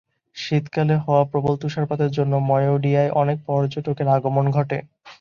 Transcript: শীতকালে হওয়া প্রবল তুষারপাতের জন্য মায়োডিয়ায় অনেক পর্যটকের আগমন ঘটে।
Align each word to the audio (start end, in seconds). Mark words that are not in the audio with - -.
শীতকালে 0.35 0.95
হওয়া 0.97 1.23
প্রবল 1.31 1.53
তুষারপাতের 1.61 2.11
জন্য 2.11 2.33
মায়োডিয়ায় 2.49 3.15
অনেক 3.21 3.37
পর্যটকের 3.47 4.07
আগমন 4.09 4.45
ঘটে। 4.51 4.77